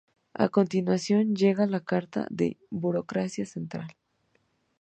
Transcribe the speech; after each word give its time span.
A 0.45 0.49
continuación 0.49 1.35
llega 1.35 1.67
la 1.67 1.79
carta 1.81 2.25
de 2.31 2.57
Burocracia 2.71 3.45
Central. 3.45 3.95